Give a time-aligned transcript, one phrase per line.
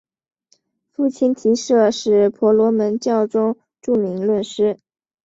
[0.89, 4.79] 父亲提舍是婆罗门教中著名论师。